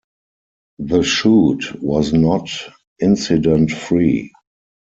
The 0.79 1.03
shoot 1.03 1.63
was 1.79 2.11
not 2.11 2.49
incident 2.99 3.69
free. 3.71 4.31